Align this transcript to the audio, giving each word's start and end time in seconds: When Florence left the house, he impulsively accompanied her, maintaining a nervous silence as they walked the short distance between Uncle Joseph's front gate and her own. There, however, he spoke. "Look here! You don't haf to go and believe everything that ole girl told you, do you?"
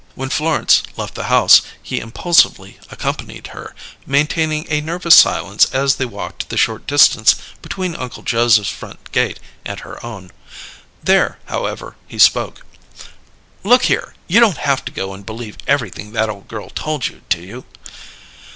When 0.15 0.31
Florence 0.31 0.81
left 0.97 1.13
the 1.13 1.25
house, 1.25 1.61
he 1.79 1.99
impulsively 1.99 2.79
accompanied 2.89 3.45
her, 3.53 3.75
maintaining 4.07 4.65
a 4.67 4.81
nervous 4.81 5.13
silence 5.13 5.65
as 5.75 5.97
they 5.97 6.07
walked 6.07 6.49
the 6.49 6.57
short 6.57 6.87
distance 6.87 7.35
between 7.61 7.93
Uncle 7.95 8.23
Joseph's 8.23 8.71
front 8.71 9.11
gate 9.11 9.39
and 9.63 9.81
her 9.81 10.03
own. 10.03 10.31
There, 11.03 11.37
however, 11.45 11.97
he 12.07 12.17
spoke. 12.17 12.65
"Look 13.63 13.83
here! 13.83 14.15
You 14.27 14.39
don't 14.39 14.57
haf 14.65 14.83
to 14.85 14.91
go 14.91 15.13
and 15.13 15.23
believe 15.23 15.57
everything 15.67 16.13
that 16.13 16.31
ole 16.31 16.41
girl 16.49 16.71
told 16.71 17.05
you, 17.05 17.21
do 17.29 17.39
you?" 17.43 17.65